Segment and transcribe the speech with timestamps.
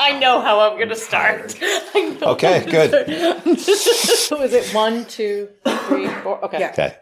[0.00, 1.56] I know how I'm going to start.
[1.62, 3.58] I know Okay, good.
[3.58, 5.48] so is it one, two,
[5.88, 6.42] three, four?
[6.44, 6.68] Okay.
[6.68, 6.96] Okay.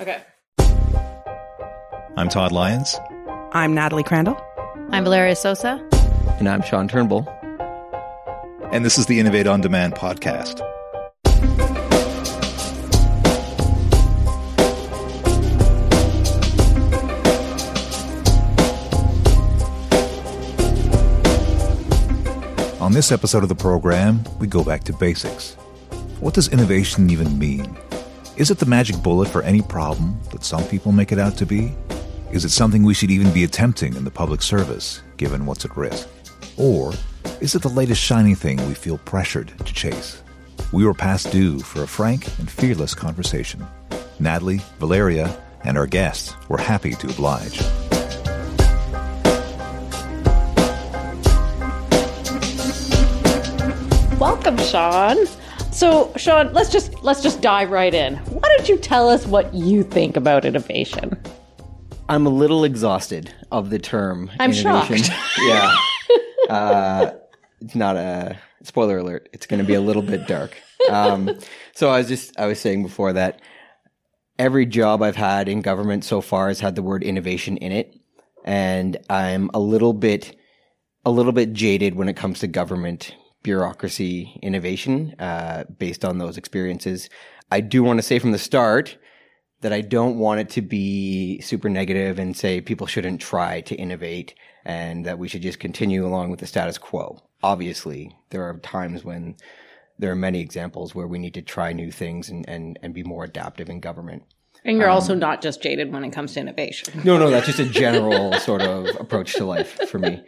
[0.00, 0.22] Okay.
[2.16, 2.96] I'm Todd Lyons.
[3.52, 4.36] I'm Natalie Crandall.
[4.90, 5.82] I'm Valeria Sosa.
[6.38, 7.26] And I'm Sean Turnbull.
[8.70, 10.60] And this is the Innovate on Demand podcast.
[22.90, 25.54] On this episode of the program, we go back to basics.
[26.18, 27.78] What does innovation even mean?
[28.36, 31.46] Is it the magic bullet for any problem that some people make it out to
[31.46, 31.72] be?
[32.32, 35.76] Is it something we should even be attempting in the public service, given what's at
[35.76, 36.08] risk?
[36.56, 36.92] Or
[37.40, 40.20] is it the latest shiny thing we feel pressured to chase?
[40.72, 43.64] We were past due for a frank and fearless conversation.
[44.18, 47.62] Natalie, Valeria, and our guests were happy to oblige.
[54.50, 55.26] Welcome, Sean.
[55.70, 58.16] So, Sean, let's just let's just dive right in.
[58.16, 61.16] Why don't you tell us what you think about innovation?
[62.08, 65.04] I'm a little exhausted of the term I'm innovation.
[65.04, 65.38] shocked.
[65.42, 65.76] yeah.
[66.48, 67.12] Uh,
[67.60, 69.28] it's not a spoiler alert.
[69.32, 70.60] It's going to be a little bit dark.
[70.90, 71.30] Um,
[71.72, 73.40] so I was just, I was saying before that
[74.36, 77.94] every job I've had in government so far has had the word innovation in it.
[78.44, 80.36] And I'm a little bit,
[81.04, 86.36] a little bit jaded when it comes to government bureaucracy innovation, uh, based on those
[86.36, 87.08] experiences.
[87.50, 88.98] I do want to say from the start,
[89.60, 93.74] that I don't want it to be super negative and say people shouldn't try to
[93.74, 97.22] innovate and that we should just continue along with the status quo.
[97.42, 99.36] Obviously, there are times when
[99.98, 103.02] there are many examples where we need to try new things and, and, and be
[103.02, 104.22] more adaptive in government.
[104.64, 107.00] And you're also not just jaded when it comes to innovation.
[107.02, 110.22] No, no, that's just a general sort of approach to life for me.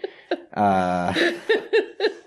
[0.55, 1.13] Uh,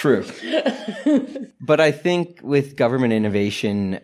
[0.00, 0.24] true.
[1.62, 4.00] But I think with government innovation,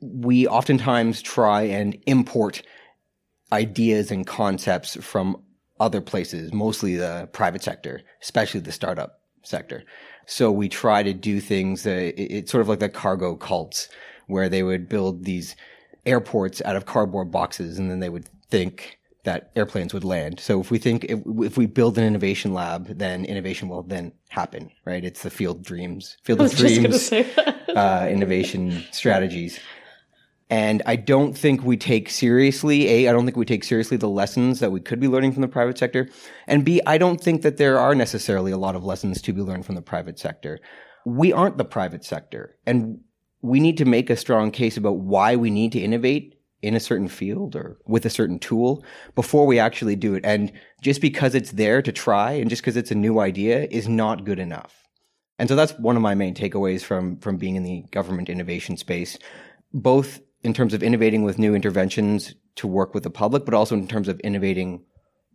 [0.00, 2.62] we oftentimes try and import
[3.52, 5.36] ideas and concepts from
[5.80, 9.82] other places, mostly the private sector, especially the startup sector.
[10.26, 13.88] So we try to do things, it- it's sort of like the cargo cults
[14.28, 15.56] where they would build these
[16.06, 20.40] airports out of cardboard boxes and then they would think that airplanes would land.
[20.40, 24.12] So if we think, if, if we build an innovation lab, then innovation will then
[24.28, 25.04] happen, right?
[25.04, 29.58] It's the field dreams, field of was just going to dreams uh, innovation strategies.
[30.48, 34.08] And I don't think we take seriously, A, I don't think we take seriously the
[34.08, 36.08] lessons that we could be learning from the private sector.
[36.48, 39.42] And B, I don't think that there are necessarily a lot of lessons to be
[39.42, 40.58] learned from the private sector.
[41.06, 42.56] We aren't the private sector.
[42.66, 43.00] And
[43.42, 46.80] we need to make a strong case about why we need to innovate in a
[46.80, 48.84] certain field or with a certain tool
[49.14, 50.24] before we actually do it.
[50.24, 53.88] And just because it's there to try and just because it's a new idea is
[53.88, 54.74] not good enough.
[55.38, 58.76] And so that's one of my main takeaways from, from being in the government innovation
[58.76, 59.18] space,
[59.72, 63.74] both in terms of innovating with new interventions to work with the public, but also
[63.74, 64.84] in terms of innovating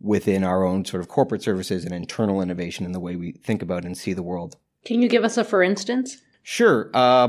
[0.00, 3.62] within our own sort of corporate services and internal innovation in the way we think
[3.62, 4.56] about and see the world.
[4.84, 6.18] Can you give us a for instance?
[6.42, 6.90] Sure.
[6.94, 7.28] Uh,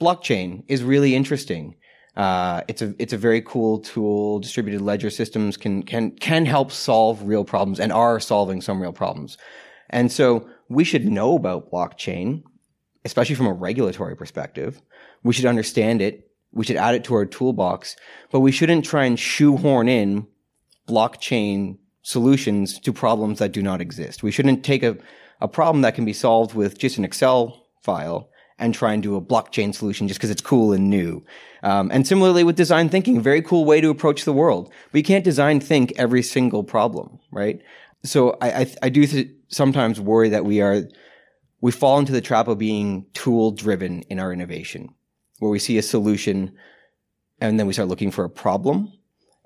[0.00, 1.76] blockchain is really interesting.
[2.16, 4.38] Uh, it's a it's a very cool tool.
[4.38, 8.92] Distributed ledger systems can can can help solve real problems and are solving some real
[8.92, 9.38] problems.
[9.90, 12.42] And so we should know about blockchain,
[13.04, 14.80] especially from a regulatory perspective.
[15.22, 16.30] We should understand it.
[16.52, 17.96] We should add it to our toolbox,
[18.30, 20.26] but we shouldn't try and shoehorn in
[20.86, 24.22] blockchain solutions to problems that do not exist.
[24.22, 24.98] We shouldn't take a,
[25.40, 29.16] a problem that can be solved with just an Excel file and try and do
[29.16, 31.24] a blockchain solution just because it's cool and new.
[31.62, 34.72] Um, and similarly with design thinking, very cool way to approach the world.
[34.92, 37.60] You can't design think every single problem, right?
[38.04, 40.82] So I, I, I do th- sometimes worry that we are,
[41.60, 44.94] we fall into the trap of being tool driven in our innovation,
[45.38, 46.52] where we see a solution
[47.40, 48.92] and then we start looking for a problem.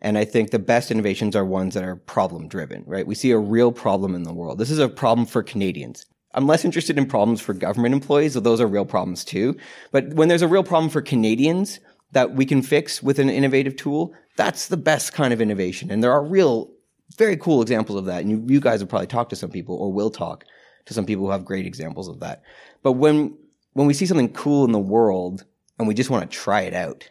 [0.01, 3.07] And I think the best innovations are ones that are problem driven, right?
[3.07, 4.59] We see a real problem in the world.
[4.59, 6.05] This is a problem for Canadians.
[6.35, 9.57] I'm less interested in problems for government employees, though those are real problems too.
[9.91, 11.81] But when there's a real problem for Canadians
[12.13, 15.91] that we can fix with an innovative tool, that's the best kind of innovation.
[15.91, 16.71] And there are real,
[17.17, 18.21] very cool examples of that.
[18.21, 20.45] And you, you guys have probably talked to some people or will talk
[20.85, 22.43] to some people who have great examples of that.
[22.83, 23.37] But when,
[23.73, 25.45] when we see something cool in the world
[25.79, 27.09] and we just want to try it out,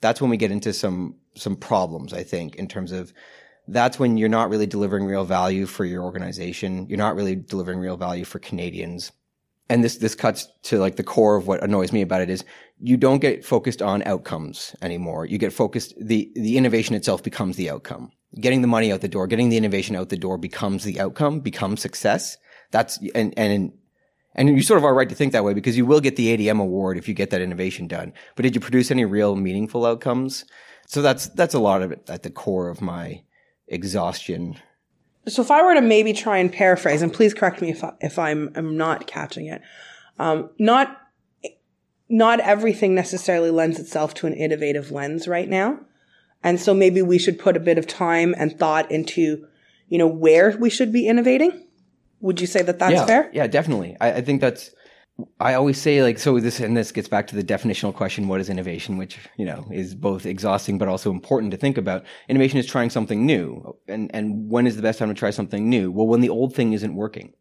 [0.00, 3.12] that's when we get into some some problems i think in terms of
[3.68, 6.86] that's when you're not really delivering real value for your organization.
[6.88, 9.12] You're not really delivering real value for canadians.
[9.68, 12.44] And this this cuts to like the core of what annoys me about it is
[12.80, 15.26] you don't get focused on outcomes anymore.
[15.26, 18.10] You get focused the the innovation itself becomes the outcome.
[18.40, 21.40] Getting the money out the door getting the innovation out the door becomes the outcome
[21.40, 22.38] becomes success.
[22.70, 23.72] That's and and
[24.34, 26.34] and you sort of are right to think that way because you will get the
[26.34, 28.14] ADM award if you get that innovation done.
[28.36, 30.46] But did you produce any real meaningful outcomes?
[30.86, 33.22] So that's that's a lot of it at the core of my
[33.68, 34.56] exhaustion.
[35.26, 37.92] So if I were to maybe try and paraphrase, and please correct me if I,
[38.00, 39.62] if I'm I'm not catching it,
[40.18, 40.96] um, not
[42.08, 45.80] not everything necessarily lends itself to an innovative lens right now,
[46.42, 49.46] and so maybe we should put a bit of time and thought into,
[49.88, 51.66] you know, where we should be innovating.
[52.20, 53.30] Would you say that that's yeah, fair?
[53.32, 53.96] Yeah, definitely.
[54.00, 54.70] I, I think that's.
[55.40, 56.38] I always say like so.
[56.38, 58.98] This and this gets back to the definitional question: What is innovation?
[58.98, 62.04] Which you know is both exhausting but also important to think about.
[62.28, 65.68] Innovation is trying something new, and and when is the best time to try something
[65.68, 65.90] new?
[65.90, 67.32] Well, when the old thing isn't working.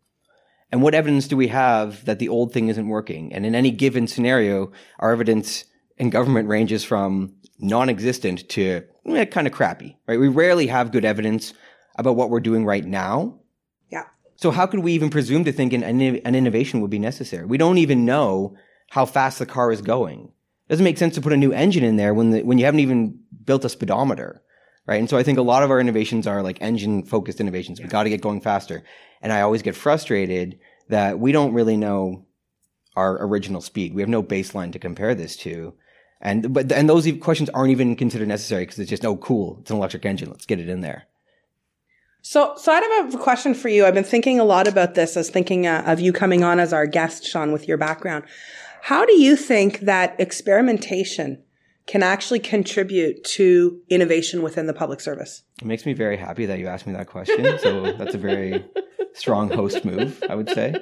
[0.70, 3.32] And what evidence do we have that the old thing isn't working?
[3.34, 5.64] And in any given scenario, our evidence
[5.98, 10.20] in government ranges from non-existent to eh, kind of crappy, right?
[10.20, 11.54] We rarely have good evidence
[11.98, 13.40] about what we're doing right now.
[14.38, 17.46] So how could we even presume to think an, an innovation would be necessary?
[17.46, 18.56] We don't even know
[18.92, 20.32] how fast the car is going.
[20.68, 22.66] It doesn't make sense to put a new engine in there when the, when you
[22.66, 24.44] haven't even built a speedometer,
[24.86, 25.00] right?
[25.00, 27.82] And so I think a lot of our innovations are like engine focused innovations.
[27.82, 28.84] We got to get going faster.
[29.22, 32.28] And I always get frustrated that we don't really know
[32.96, 33.96] our original speed.
[33.96, 35.74] We have no baseline to compare this to.
[36.22, 39.70] And but and those questions aren't even considered necessary because it's just oh cool, it's
[39.70, 41.07] an electric engine, let's get it in there.
[42.28, 43.86] So, so I have a question for you.
[43.86, 45.16] I've been thinking a lot about this.
[45.16, 48.26] I was thinking uh, of you coming on as our guest, Sean, with your background.
[48.82, 51.42] How do you think that experimentation
[51.86, 55.44] can actually contribute to innovation within the public service?
[55.62, 57.60] It makes me very happy that you asked me that question.
[57.60, 58.66] So that's a very
[59.14, 60.76] strong host move, I would say.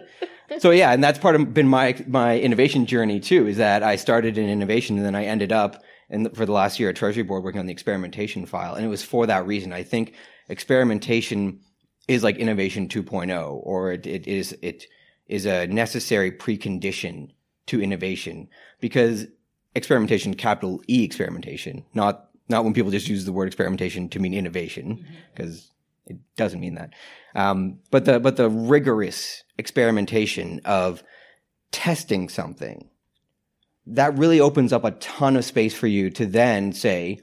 [0.58, 3.46] So yeah, and that's part of been my my innovation journey too.
[3.46, 6.80] Is that I started in innovation and then I ended up in for the last
[6.80, 9.74] year at Treasury Board working on the experimentation file, and it was for that reason.
[9.74, 10.16] I think
[10.50, 11.60] experimentation
[12.08, 14.86] is like innovation 2.0, or it, it is it
[15.28, 17.32] is a necessary precondition
[17.68, 18.48] to innovation
[18.80, 19.26] because
[19.74, 24.34] experimentation, capital E experimentation, not not when people just use the word experimentation to mean
[24.34, 25.72] innovation, because
[26.06, 26.92] it doesn't mean that.
[27.34, 31.04] Um, but the but the rigorous experimentation of
[31.72, 32.90] testing something
[33.88, 37.20] that really opens up a ton of space for you to then say,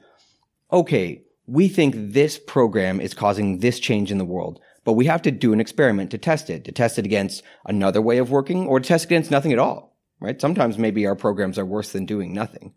[0.71, 5.21] okay, we think this program is causing this change in the world, but we have
[5.23, 8.67] to do an experiment to test it, to test it against another way of working
[8.67, 10.39] or to test it against nothing at all, right?
[10.39, 12.73] Sometimes maybe our programs are worse than doing nothing.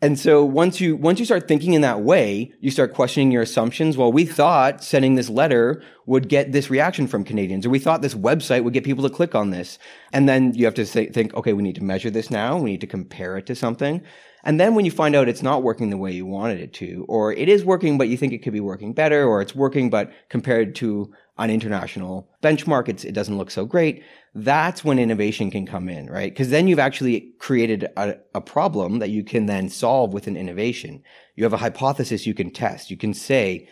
[0.00, 3.42] And so once you, once you start thinking in that way, you start questioning your
[3.42, 3.96] assumptions.
[3.96, 8.00] Well, we thought sending this letter would get this reaction from Canadians, or we thought
[8.00, 9.76] this website would get people to click on this.
[10.12, 12.56] And then you have to say, think, okay, we need to measure this now.
[12.58, 14.02] We need to compare it to something.
[14.44, 17.04] And then when you find out it's not working the way you wanted it to,
[17.08, 19.90] or it is working, but you think it could be working better, or it's working,
[19.90, 24.04] but compared to an international benchmark, it doesn't look so great.
[24.34, 26.30] That's when innovation can come in, right?
[26.30, 30.36] Because then you've actually created a, a problem that you can then solve with an
[30.36, 31.02] innovation.
[31.34, 32.90] You have a hypothesis you can test.
[32.90, 33.68] You can say,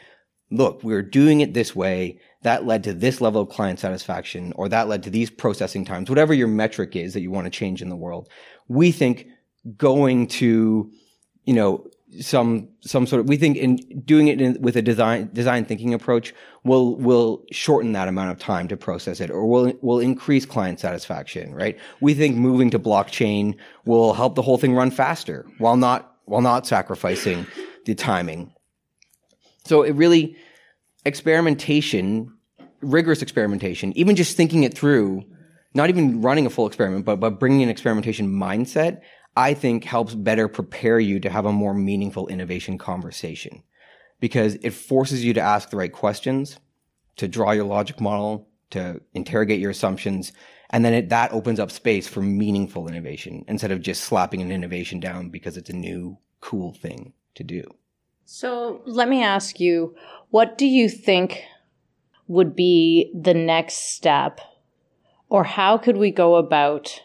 [0.50, 2.20] look, we're doing it this way.
[2.42, 6.08] That led to this level of client satisfaction, or that led to these processing times,
[6.08, 8.28] whatever your metric is that you want to change in the world.
[8.68, 9.26] We think
[9.76, 10.90] going to,
[11.44, 11.86] you know,
[12.20, 15.94] some some sort of we think in doing it in, with a design design thinking
[15.94, 16.34] approach
[16.64, 20.80] will will shorten that amount of time to process it or will will increase client
[20.80, 21.78] satisfaction right?
[22.00, 26.42] We think moving to blockchain will help the whole thing run faster while not while
[26.42, 27.46] not sacrificing
[27.84, 28.52] the timing.
[29.64, 30.36] So it really
[31.04, 32.32] experimentation
[32.80, 35.24] rigorous experimentation even just thinking it through
[35.74, 39.00] not even running a full experiment but but bringing an experimentation mindset
[39.36, 43.62] I think helps better prepare you to have a more meaningful innovation conversation
[44.18, 46.58] because it forces you to ask the right questions,
[47.16, 50.32] to draw your logic model, to interrogate your assumptions.
[50.70, 54.50] And then it, that opens up space for meaningful innovation instead of just slapping an
[54.50, 57.62] innovation down because it's a new cool thing to do.
[58.24, 59.94] So let me ask you,
[60.30, 61.44] what do you think
[62.26, 64.40] would be the next step
[65.28, 67.02] or how could we go about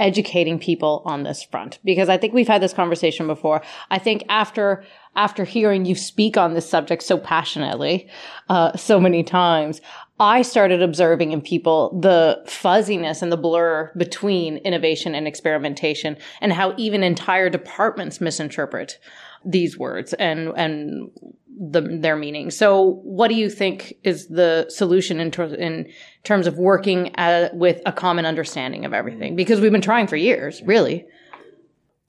[0.00, 3.62] educating people on this front because I think we've had this conversation before.
[3.90, 4.84] I think after
[5.16, 8.08] after hearing you speak on this subject so passionately,
[8.48, 9.80] uh, so many times,
[10.20, 16.52] I started observing in people the fuzziness and the blur between innovation and experimentation, and
[16.52, 18.98] how even entire departments misinterpret
[19.44, 21.10] these words and and
[21.58, 22.50] the, their meaning.
[22.50, 25.90] So, what do you think is the solution in, ter- in
[26.24, 29.36] terms of working at, with a common understanding of everything?
[29.36, 31.06] Because we've been trying for years, really.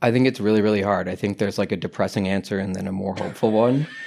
[0.03, 1.07] I think it's really, really hard.
[1.07, 3.87] I think there's like a depressing answer and then a more hopeful one.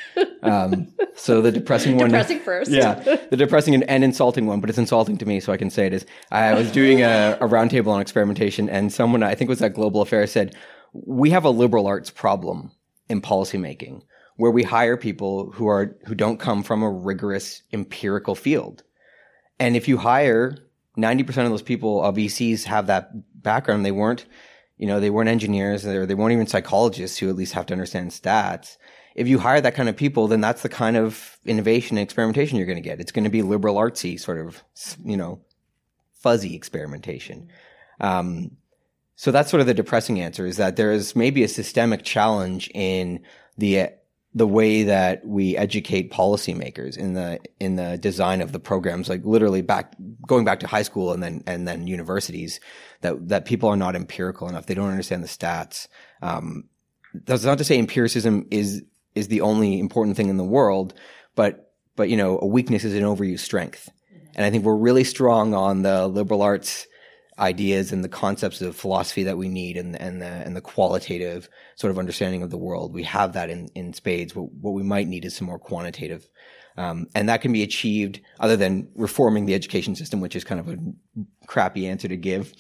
[0.44, 2.10] Um, so the depressing one.
[2.10, 2.70] Depressing first.
[2.70, 2.92] yeah,
[3.30, 5.86] the depressing and, and insulting one, but it's insulting to me, so I can say
[5.86, 6.04] it is.
[6.30, 9.72] I was doing a, a roundtable on experimentation, and someone, I think it was at
[9.72, 10.54] Global Affairs, said,
[10.92, 12.72] We have a liberal arts problem
[13.08, 14.02] in policymaking
[14.36, 18.82] where we hire people who are who don't come from a rigorous empirical field.
[19.58, 20.58] And if you hire
[20.98, 23.10] 90% of those people of VCs have that
[23.42, 24.26] background, they weren't,
[24.76, 27.74] you know, they weren't engineers or they weren't even psychologists who at least have to
[27.74, 28.76] understand stats.
[29.14, 32.56] If you hire that kind of people, then that's the kind of innovation and experimentation
[32.56, 33.00] you're going to get.
[33.00, 34.64] It's going to be liberal artsy sort of,
[35.04, 35.40] you know,
[36.14, 37.48] fuzzy experimentation.
[38.00, 38.56] Um,
[39.14, 42.68] so that's sort of the depressing answer is that there is maybe a systemic challenge
[42.74, 43.20] in
[43.56, 43.90] the
[44.34, 49.24] the way that we educate policymakers in the in the design of the programs, like
[49.24, 49.94] literally back
[50.26, 52.58] going back to high school and then and then universities,
[53.02, 54.66] that that people are not empirical enough.
[54.66, 55.86] They don't understand the stats.
[56.20, 56.64] Um,
[57.14, 58.82] that's not to say empiricism is
[59.14, 60.94] is the only important thing in the world,
[61.36, 63.88] but but you know a weakness is an overused strength,
[64.34, 66.88] and I think we're really strong on the liberal arts
[67.38, 71.48] ideas and the concepts of philosophy that we need and, and the, and the qualitative
[71.76, 72.94] sort of understanding of the world.
[72.94, 74.34] We have that in, in spades.
[74.34, 76.28] What, what we might need is some more quantitative.
[76.76, 80.60] Um, and that can be achieved other than reforming the education system, which is kind
[80.60, 80.78] of a
[81.46, 82.52] crappy answer to give.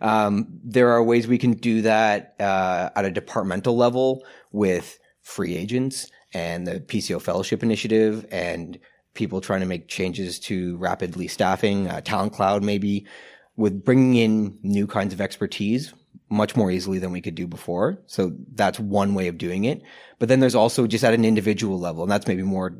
[0.00, 5.56] Um, there are ways we can do that uh, at a departmental level with free
[5.56, 8.78] agents and the PCO Fellowship Initiative and
[9.14, 13.06] people trying to make changes to rapidly staffing, uh, Talent Cloud maybe
[13.56, 15.92] with bringing in new kinds of expertise
[16.30, 18.00] much more easily than we could do before.
[18.06, 19.82] So that's one way of doing it.
[20.18, 22.76] But then there's also just at an individual level, and that's maybe more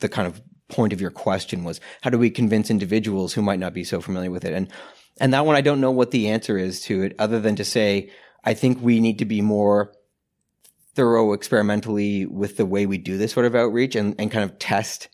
[0.00, 3.58] the kind of point of your question was how do we convince individuals who might
[3.58, 4.54] not be so familiar with it?
[4.54, 4.68] And
[5.20, 7.64] and that one I don't know what the answer is to it other than to
[7.64, 8.10] say
[8.42, 9.92] I think we need to be more
[10.94, 14.58] thorough experimentally with the way we do this sort of outreach and, and kind of
[14.58, 15.08] test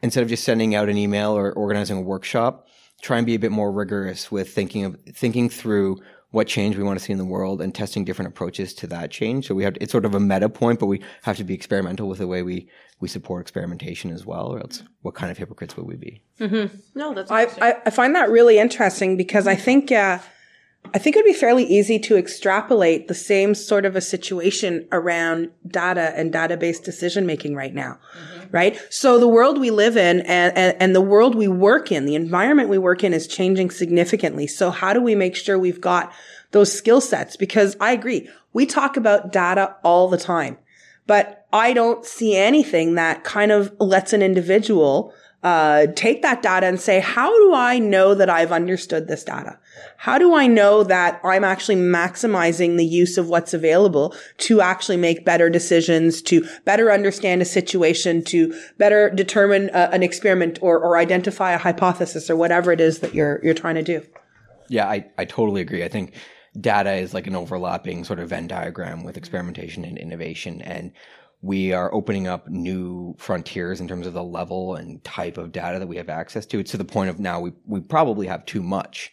[0.00, 2.66] instead of just sending out an email or organizing a workshop
[3.02, 6.82] try and be a bit more rigorous with thinking of thinking through what change we
[6.82, 9.46] want to see in the world and testing different approaches to that change.
[9.46, 12.08] So we have it's sort of a meta point, but we have to be experimental
[12.08, 12.68] with the way we
[13.00, 16.22] we support experimentation as well, or else what kind of hypocrites would we be?
[16.40, 16.76] Mm-hmm.
[16.94, 20.20] No, that's I, I, I find that really interesting because I think uh,
[20.94, 24.86] I think it would be fairly easy to extrapolate the same sort of a situation
[24.92, 27.98] around data and database decision making right now.
[28.16, 28.50] Mm-hmm.
[28.50, 28.78] Right.
[28.90, 32.14] So the world we live in and, and, and, the world we work in, the
[32.14, 34.46] environment we work in is changing significantly.
[34.46, 36.12] So how do we make sure we've got
[36.50, 37.34] those skill sets?
[37.34, 38.28] Because I agree.
[38.52, 40.58] We talk about data all the time,
[41.06, 46.66] but I don't see anything that kind of lets an individual uh, take that data
[46.66, 49.58] and say, how do I know that I've understood this data?
[49.96, 54.96] How do I know that I'm actually maximizing the use of what's available to actually
[54.96, 60.78] make better decisions, to better understand a situation, to better determine uh, an experiment or,
[60.78, 64.04] or identify a hypothesis or whatever it is that you're, you're trying to do?
[64.68, 65.84] Yeah, I, I totally agree.
[65.84, 66.14] I think
[66.60, 70.60] data is like an overlapping sort of Venn diagram with experimentation and innovation.
[70.62, 70.92] And
[71.42, 75.78] we are opening up new frontiers in terms of the level and type of data
[75.78, 76.58] that we have access to.
[76.58, 79.12] It's to the point of now we, we probably have too much.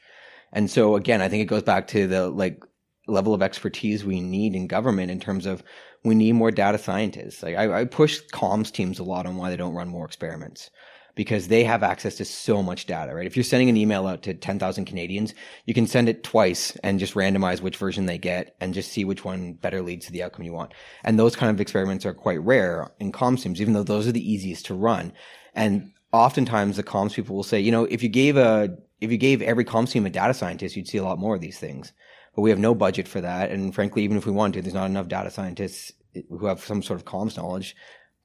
[0.54, 2.64] And so again, I think it goes back to the like
[3.08, 5.64] level of expertise we need in government in terms of
[6.04, 7.44] we need more data scientists.
[7.44, 10.70] Like I, I push comms teams a lot on why they don't run more experiments
[11.16, 13.26] because they have access to so much data, right?
[13.26, 15.34] If you're sending an email out to 10,000 Canadians,
[15.66, 19.04] you can send it twice and just randomize which version they get and just see
[19.04, 20.74] which one better leads to the outcome you want.
[21.04, 24.14] And those kind of experiments are quite rare in comms teams, even though those are
[24.14, 25.12] the easiest to run.
[25.54, 29.18] And oftentimes the comms people will say, you know, if you gave a, if you
[29.18, 31.94] gave every comms team a data scientist, you'd see a lot more of these things.
[32.36, 33.52] But we have no budget for that.
[33.52, 35.92] And frankly, even if we wanted to, there's not enough data scientists
[36.30, 37.76] who have some sort of comms knowledge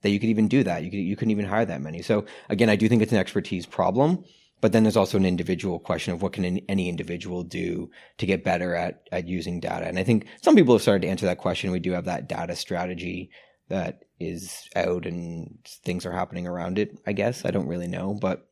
[0.02, 0.82] that you could even do that.
[0.82, 2.02] You could, you couldn't even hire that many.
[2.02, 4.24] So again, I do think it's an expertise problem,
[4.60, 8.44] but then there's also an individual question of what can any individual do to get
[8.44, 9.86] better at, at using data.
[9.86, 11.70] And I think some people have started to answer that question.
[11.70, 13.30] We do have that data strategy
[13.68, 16.98] that is out and things are happening around it.
[17.06, 18.48] I guess I don't really know, but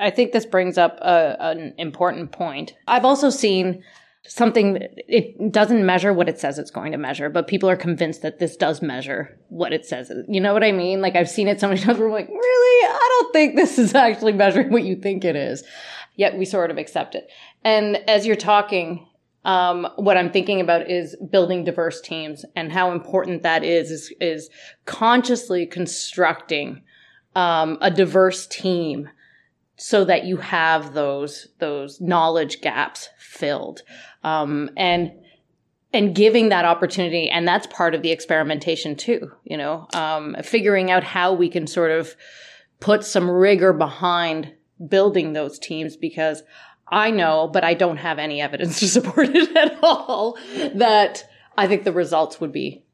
[0.00, 2.74] I think this brings up a, an important point.
[2.88, 3.82] I've also seen
[4.26, 4.78] something
[5.08, 8.38] it doesn't measure what it says it's going to measure but people are convinced that
[8.38, 10.12] this does measure what it says.
[10.28, 11.00] You know what i mean?
[11.00, 12.86] Like i've seen it so many times where i'm like really?
[12.86, 15.64] I don't think this is actually measuring what you think it is.
[16.16, 17.30] Yet we sort of accept it.
[17.64, 19.06] And as you're talking
[19.42, 24.12] um, what i'm thinking about is building diverse teams and how important that is is,
[24.20, 24.50] is
[24.84, 26.82] consciously constructing
[27.34, 29.08] um, a diverse team
[29.80, 33.82] so that you have those those knowledge gaps filled.
[34.22, 35.12] Um, and
[35.92, 40.88] and giving that opportunity and that's part of the experimentation too you know um, figuring
[40.90, 42.14] out how we can sort of
[42.78, 44.52] put some rigor behind
[44.86, 46.44] building those teams because
[46.86, 50.38] i know but i don't have any evidence to support it at all
[50.74, 52.84] that i think the results would be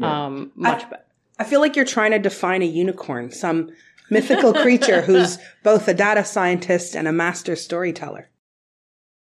[0.00, 1.04] um, much better
[1.38, 3.70] I feel like you're trying to define a unicorn, some
[4.12, 8.28] mythical creature who's both a data scientist and a master storyteller.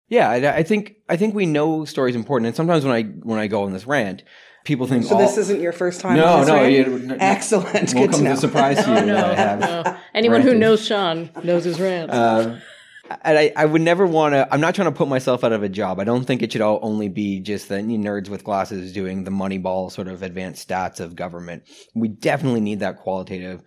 [0.10, 3.40] Yeah, I, I think I think we know stories important, and sometimes when I when
[3.40, 4.24] I go on this rant,
[4.64, 6.18] people think, So oh, this isn't your first time.
[6.18, 6.72] No, on this no, rant?
[6.74, 7.74] you- n- excellent.
[7.74, 8.32] won't Good to come know.
[8.32, 9.06] as a surprise to you.
[9.08, 9.98] no, that I have no.
[10.14, 12.62] anyone who knows sean knows his rants Um,
[13.24, 14.48] and I, I would never want to.
[14.54, 16.00] I'm not trying to put myself out of a job.
[16.00, 19.32] I don't think it should all only be just the nerds with glasses doing the
[19.32, 21.64] Moneyball sort of advanced stats of government.
[21.96, 23.62] We definitely need that qualitative,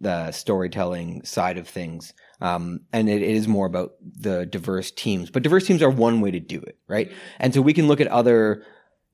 [0.00, 2.14] the storytelling side of things.
[2.40, 5.30] Um, and it, it is more about the diverse teams.
[5.30, 7.10] But diverse teams are one way to do it, right?
[7.38, 8.64] And so we can look at other.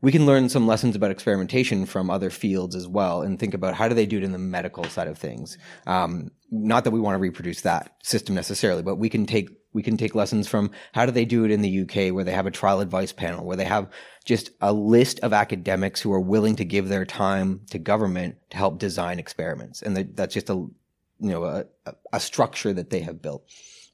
[0.03, 3.75] We can learn some lessons about experimentation from other fields as well, and think about
[3.75, 5.57] how do they do it in the medical side of things.
[5.87, 9.83] Um, not that we want to reproduce that system necessarily, but we can take we
[9.83, 12.47] can take lessons from how do they do it in the UK, where they have
[12.47, 13.91] a trial advice panel, where they have
[14.25, 18.57] just a list of academics who are willing to give their time to government to
[18.57, 20.73] help design experiments, and that's just a you
[21.21, 21.65] know a,
[22.13, 23.45] a- structure that they have built.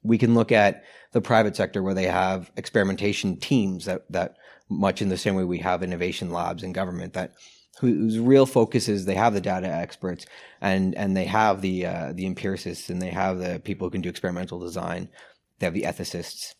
[0.03, 4.37] We can look at the private sector where they have experimentation teams that that
[4.69, 7.33] much in the same way we have innovation labs in government that
[7.81, 10.27] whose real focus is they have the data experts
[10.61, 14.03] and and they have the uh, the empiricists and they have the people who can
[14.03, 15.09] do experimental design.
[15.61, 16.55] They have the ethicists.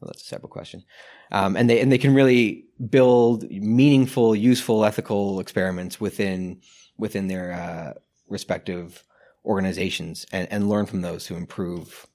[0.00, 0.84] Well, that's a separate question.
[1.30, 6.60] Um, and they and they can really build meaningful, useful, ethical experiments within
[6.96, 7.92] within their uh,
[8.28, 9.04] respective
[9.44, 12.06] organizations and, and learn from those to improve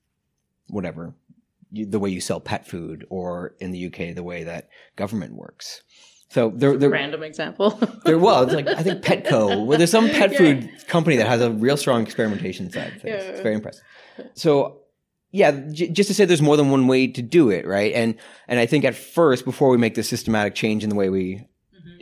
[0.68, 1.16] whatever
[1.72, 5.34] you, the way you sell pet food or in the UK the way that government
[5.34, 5.82] works.
[6.30, 7.70] So there, there, random example
[8.06, 11.52] there well, like I think Petco, where there's some pet food company that has a
[11.52, 13.24] real strong experimentation side of things.
[13.24, 13.84] It's very impressive.
[14.34, 14.83] So
[15.34, 17.92] yeah, j- just to say there's more than one way to do it, right?
[17.94, 18.16] And
[18.48, 21.48] and I think at first, before we make the systematic change in the way we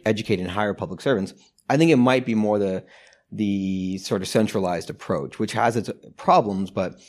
[0.06, 1.34] educate and hire public servants,
[1.70, 2.84] I think it might be more the
[3.32, 7.00] the sort of centralized approach, which has its problems, but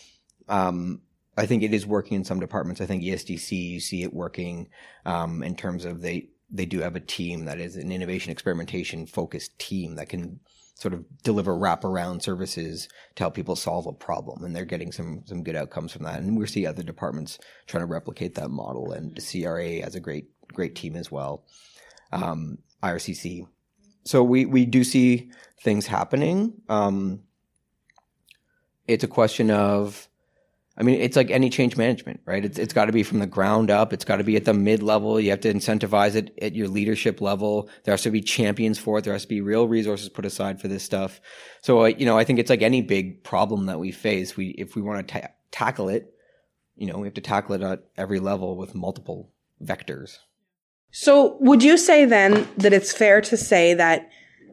[0.49, 1.03] um,
[1.37, 2.81] I think it is working in some departments.
[2.81, 4.69] I think ESDC, you see it working
[5.05, 9.07] um, in terms of they they do have a team that is an innovation experimentation
[9.07, 10.39] focused team that can
[10.75, 15.23] sort of deliver wraparound services to help people solve a problem, and they're getting some
[15.27, 16.21] some good outcomes from that.
[16.21, 20.27] And we see other departments trying to replicate that model, and CRA has a great
[20.53, 21.45] great team as well.
[22.13, 23.47] Um, IRCC.
[24.05, 25.31] So we we do see
[25.63, 26.55] things happening.
[26.69, 27.21] Um,
[28.89, 30.09] it's a question of
[30.77, 32.45] I mean, it's like any change management, right?
[32.45, 33.93] It's, it's got to be from the ground up.
[33.93, 35.21] It's got to be at the mid level.
[35.21, 37.69] You have to incentivize it at your leadership level.
[37.85, 39.05] There has to be champions for it.
[39.05, 41.21] There has to be real resources put aside for this stuff.
[41.61, 44.35] So, uh, you know, I think it's like any big problem that we face.
[44.35, 46.15] We, if we want to ta- tackle it,
[46.75, 49.31] you know, we have to tackle it at every level with multiple
[49.63, 50.19] vectors.
[50.91, 54.11] So, would you say then that it's fair to say that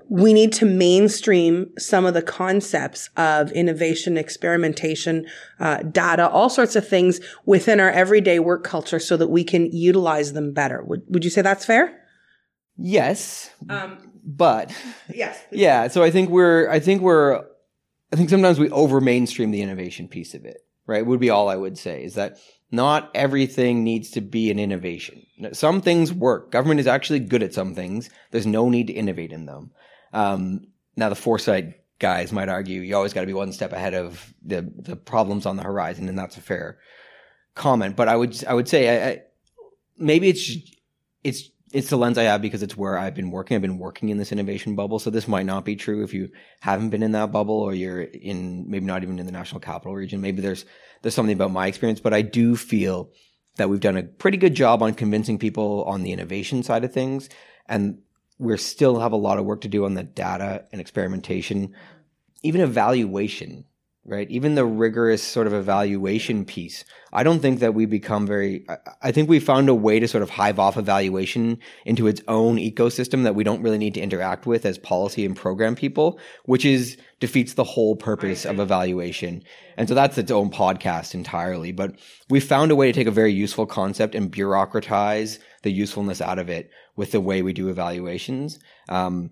[0.09, 5.27] we need to mainstream some of the concepts of innovation, experimentation,
[5.59, 9.71] uh, data, all sorts of things within our everyday work culture so that we can
[9.71, 10.83] utilize them better?
[10.83, 11.95] Would, would you say that's fair?
[12.75, 14.73] Yes, Um, but
[15.13, 15.39] yes.
[15.51, 15.87] yeah.
[15.89, 17.43] So I think we're, I think we're,
[18.11, 21.05] I think sometimes we over mainstream the innovation piece of it, right?
[21.05, 22.37] Would be all I would say is that
[22.71, 25.25] not everything needs to be an innovation.
[25.51, 26.51] Some things work.
[26.51, 28.09] Government is actually good at some things.
[28.31, 29.71] There's no need to innovate in them.
[30.13, 33.93] Um, now the foresight guys might argue you always got to be one step ahead
[33.93, 36.79] of the the problems on the horizon, and that's a fair
[37.55, 37.95] comment.
[37.95, 39.21] But I would I would say I, I,
[39.97, 40.51] maybe it's
[41.23, 43.55] it's it's the lens I have because it's where I've been working.
[43.55, 46.29] I've been working in this innovation bubble, so this might not be true if you
[46.61, 49.93] haven't been in that bubble or you're in maybe not even in the national capital
[49.93, 50.21] region.
[50.21, 50.65] Maybe there's
[51.01, 53.11] there's something about my experience, but I do feel
[53.57, 56.93] that we've done a pretty good job on convincing people on the innovation side of
[56.93, 57.29] things,
[57.67, 57.99] and
[58.39, 61.75] we still have a lot of work to do on the data and experimentation,
[62.41, 63.65] even evaluation
[64.05, 64.29] right?
[64.31, 66.83] Even the rigorous sort of evaluation piece.
[67.13, 68.65] I don't think that we become very,
[69.01, 72.57] I, think we found a way to sort of hive off evaluation into its own
[72.57, 76.65] ecosystem that we don't really need to interact with as policy and program people, which
[76.65, 79.43] is defeats the whole purpose of evaluation.
[79.77, 81.71] And so that's its own podcast entirely.
[81.71, 81.95] But
[82.29, 86.39] we found a way to take a very useful concept and bureaucratize the usefulness out
[86.39, 88.59] of it with the way we do evaluations.
[88.87, 89.31] Um,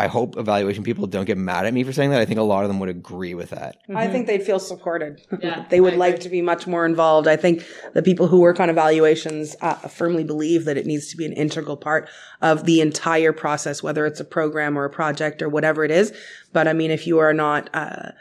[0.00, 2.20] I hope evaluation people don't get mad at me for saying that.
[2.20, 3.76] I think a lot of them would agree with that.
[3.94, 5.20] I think they'd feel supported.
[5.42, 7.26] Yeah, they would like to be much more involved.
[7.26, 11.16] I think the people who work on evaluations uh, firmly believe that it needs to
[11.16, 12.08] be an integral part
[12.42, 16.12] of the entire process, whether it's a program or a project or whatever it is.
[16.52, 18.12] But I mean, if you are not uh,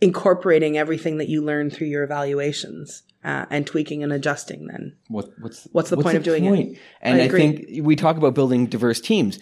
[0.00, 5.30] incorporating everything that you learn through your evaluations uh, and tweaking and adjusting, then What,
[5.40, 6.58] what's What's the point of doing it?
[6.58, 6.78] it?
[7.02, 9.38] And I I, think we talk about building diverse teams.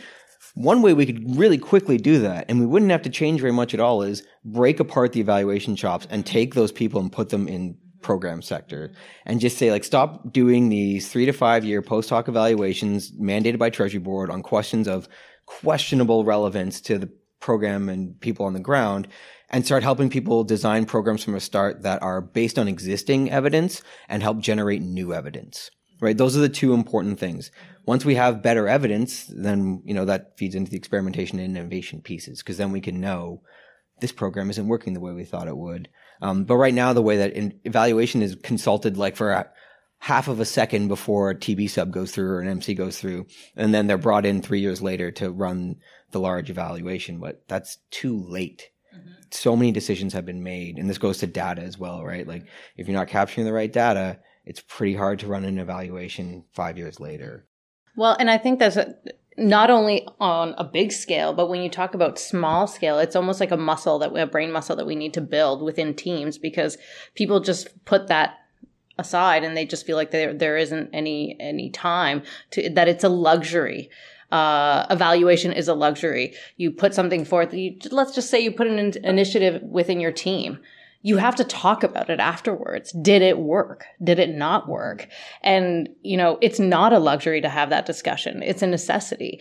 [0.58, 3.52] One way we could really quickly do that, and we wouldn't have to change very
[3.52, 7.28] much at all, is break apart the evaluation shops and take those people and put
[7.28, 8.90] them in program sector.
[9.24, 13.58] And just say like stop doing these three to five year post hoc evaluations mandated
[13.58, 15.08] by treasury board on questions of
[15.46, 19.06] questionable relevance to the program and people on the ground
[19.50, 23.80] and start helping people design programs from a start that are based on existing evidence
[24.08, 26.16] and help generate new evidence right?
[26.16, 27.50] Those are the two important things.
[27.86, 32.02] Once we have better evidence then you know that feeds into the experimentation and innovation
[32.02, 33.42] pieces because then we can know
[34.00, 35.88] this program isn't working the way we thought it would.
[36.20, 39.50] Um, but right now the way that in- evaluation is consulted like for a
[40.00, 43.26] half of a second before a tb sub goes through or an mc goes through
[43.56, 45.74] and then they're brought in three years later to run
[46.12, 48.70] the large evaluation but that's too late.
[49.30, 52.26] So many decisions have been made and this goes to data as well right?
[52.26, 56.44] Like if you're not capturing the right data it's pretty hard to run an evaluation
[56.52, 57.46] five years later
[57.96, 58.94] Well, and I think that's a,
[59.36, 63.40] not only on a big scale, but when you talk about small scale, it's almost
[63.40, 66.38] like a muscle that we a brain muscle that we need to build within teams
[66.38, 66.76] because
[67.14, 68.38] people just put that
[68.98, 73.04] aside and they just feel like there there isn't any any time to that it's
[73.04, 73.90] a luxury.
[74.30, 76.34] Uh, evaluation is a luxury.
[76.58, 77.54] You put something forth.
[77.54, 80.58] You, let's just say you put an in- initiative within your team
[81.02, 82.92] you have to talk about it afterwards.
[82.92, 83.84] Did it work?
[84.02, 85.08] Did it not work?
[85.42, 88.42] And, you know, it's not a luxury to have that discussion.
[88.42, 89.40] It's a necessity.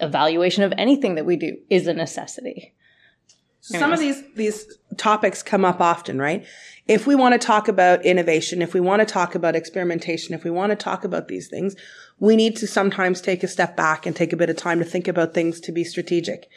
[0.00, 2.74] Evaluation of anything that we do is a necessity.
[3.60, 4.66] some of these these
[4.96, 6.44] topics come up often, right?
[6.86, 10.44] If we want to talk about innovation, if we want to talk about experimentation, if
[10.44, 11.74] we want to talk about these things,
[12.18, 14.84] we need to sometimes take a step back and take a bit of time to
[14.84, 16.48] think about things to be strategic.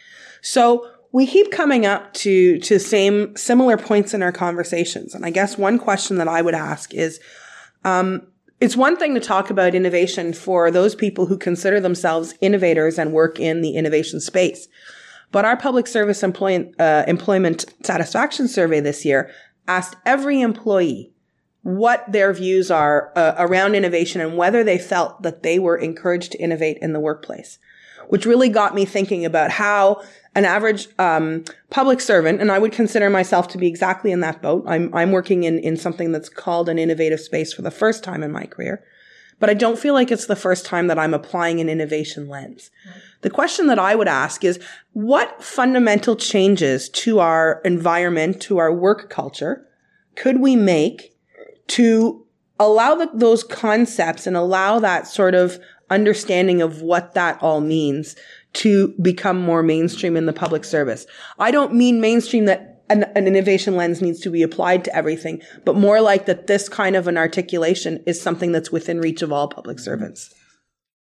[0.41, 5.29] So we keep coming up to to same similar points in our conversations, and I
[5.29, 7.19] guess one question that I would ask is,
[7.83, 8.27] um,
[8.59, 13.13] it's one thing to talk about innovation for those people who consider themselves innovators and
[13.13, 14.67] work in the innovation space.
[15.31, 19.31] But our public service employ- uh, employment satisfaction survey this year
[19.67, 21.13] asked every employee
[21.61, 26.31] what their views are uh, around innovation and whether they felt that they were encouraged
[26.31, 27.59] to innovate in the workplace,
[28.09, 30.01] which really got me thinking about how
[30.35, 34.41] an average um, public servant, and I would consider myself to be exactly in that
[34.41, 34.63] boat.
[34.67, 38.23] I'm I'm working in in something that's called an innovative space for the first time
[38.23, 38.83] in my career,
[39.39, 42.71] but I don't feel like it's the first time that I'm applying an innovation lens.
[43.21, 44.59] The question that I would ask is
[44.93, 49.65] what fundamental changes to our environment, to our work culture,
[50.15, 51.15] could we make
[51.67, 52.25] to
[52.59, 55.59] allow the, those concepts and allow that sort of
[55.89, 58.15] understanding of what that all means
[58.54, 61.06] to become more mainstream in the public service?
[61.38, 65.41] I don't mean mainstream that an, an innovation lens needs to be applied to everything,
[65.63, 69.32] but more like that this kind of an articulation is something that's within reach of
[69.32, 70.34] all public servants.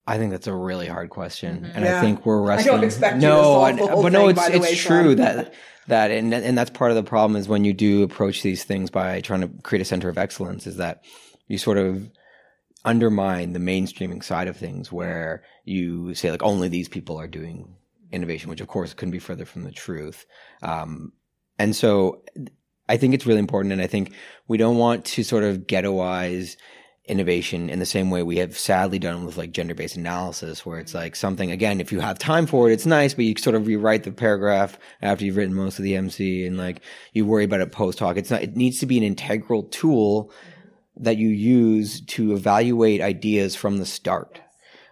[0.07, 1.77] I think that's a really hard question, mm-hmm.
[1.77, 1.99] and Yeah.
[1.99, 2.77] I think we're I wrestling.
[2.77, 4.57] don't expect you to no, solve I- the whole but no, thing, it's by the
[4.57, 5.17] it's way, true Sean.
[5.17, 5.55] that
[5.89, 8.89] that and and that's part of the problem is when you do approach these things
[8.91, 11.05] by trying to create a center of excellence is that
[11.49, 12.09] you sort of
[12.87, 17.75] undermine the mainstreaming side of things where you say like only these people are doing
[18.13, 20.25] innovation, which of course couldn't be further from the truth.
[20.63, 21.13] Um,
[21.59, 22.23] and so
[22.89, 24.13] I think it's really important, and I think
[24.47, 26.57] we don't want to sort of ghettoize
[27.09, 30.79] innovation in the same way we have sadly done with like gender based analysis, where
[30.79, 33.57] it's like something, again, if you have time for it, it's nice, but you sort
[33.57, 37.45] of rewrite the paragraph after you've written most of the MC and like you worry
[37.45, 38.17] about it post hoc.
[38.17, 40.33] It's not, it needs to be an integral tool
[40.97, 44.41] that you use to evaluate ideas from the start.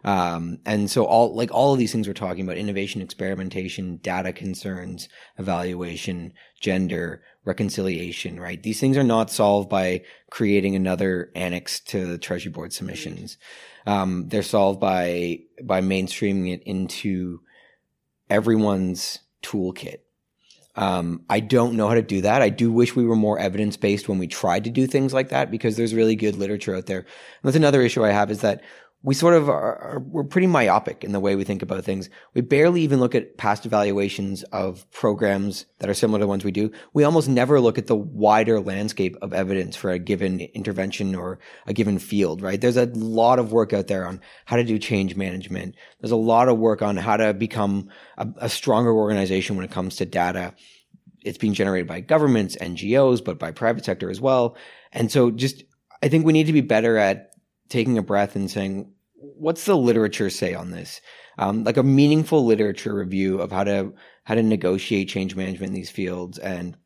[0.04, 4.34] Um, and so all, like all of these things we're talking about, innovation, experimentation, data
[4.34, 8.62] concerns, evaluation, gender, reconciliation, right?
[8.62, 13.38] These things are not solved by creating another annex to the treasury board submissions.
[13.86, 17.40] Um, they're solved by, by mainstreaming it into
[18.28, 20.00] everyone's toolkit.
[20.76, 22.42] Um, I don't know how to do that.
[22.42, 25.28] I do wish we were more evidence based when we tried to do things like
[25.28, 26.98] that because there's really good literature out there.
[26.98, 27.06] And
[27.42, 28.62] that's another issue I have is that
[29.04, 32.08] we sort of are, are, we're pretty myopic in the way we think about things.
[32.32, 36.50] We barely even look at past evaluations of programs that are similar to ones we
[36.50, 36.72] do.
[36.94, 41.38] We almost never look at the wider landscape of evidence for a given intervention or
[41.66, 42.58] a given field, right?
[42.58, 45.74] There's a lot of work out there on how to do change management.
[46.00, 49.70] There's a lot of work on how to become a, a stronger organization when it
[49.70, 50.54] comes to data.
[51.22, 54.56] It's being generated by governments, NGOs, but by private sector as well.
[54.92, 55.62] And so just,
[56.02, 57.32] I think we need to be better at
[57.68, 58.93] taking a breath and saying,
[59.37, 61.00] what's the literature say on this?
[61.38, 63.92] Um, like a meaningful literature review of how to
[64.24, 66.38] how to negotiate change management in these fields.
[66.38, 66.76] And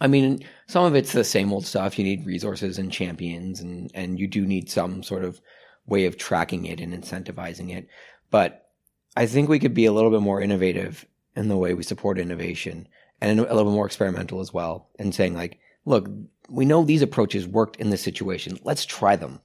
[0.00, 1.98] I mean, some of it's the same old stuff.
[1.98, 5.40] You need resources and champions, and and you do need some sort of
[5.86, 7.88] way of tracking it and incentivizing it.
[8.30, 8.70] But
[9.16, 12.18] I think we could be a little bit more innovative in the way we support
[12.18, 12.88] innovation
[13.20, 16.08] and a little bit more experimental as well, and saying like, look,
[16.48, 18.58] we know these approaches worked in this situation.
[18.64, 19.40] Let's try them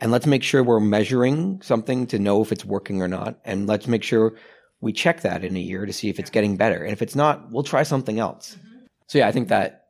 [0.00, 3.38] and let's make sure we're measuring something to know if it's working or not.
[3.44, 4.36] And let's make sure
[4.80, 6.82] we check that in a year to see if it's getting better.
[6.82, 8.56] And if it's not, we'll try something else.
[8.56, 8.86] Mm-hmm.
[9.06, 9.82] So yeah, I think that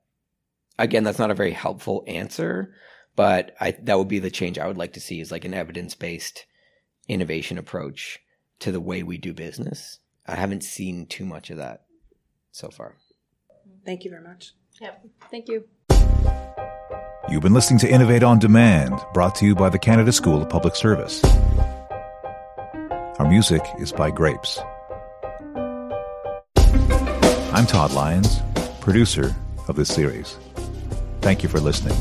[0.78, 2.74] again, that's not a very helpful answer,
[3.16, 5.54] but I, that would be the change I would like to see is like an
[5.54, 6.46] evidence based
[7.08, 8.20] innovation approach
[8.60, 9.98] to the way we do business.
[10.26, 11.84] I haven't seen too much of that
[12.52, 12.96] so far.
[13.84, 14.52] Thank you very much.
[14.80, 15.06] Yep.
[15.30, 15.64] Thank you.
[17.28, 20.48] You've been listening to Innovate on Demand, brought to you by the Canada School of
[20.48, 21.22] Public Service.
[23.18, 24.58] Our music is by Grapes.
[27.54, 28.40] I'm Todd Lyons,
[28.80, 29.37] producer
[29.68, 30.37] of this series.
[31.20, 31.96] Thank you for listening.